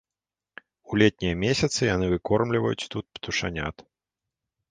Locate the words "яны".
1.95-2.05